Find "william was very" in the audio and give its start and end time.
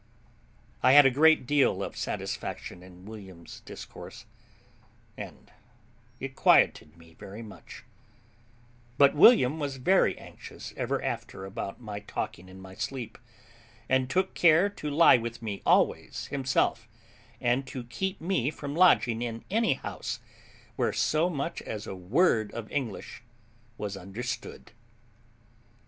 9.13-10.17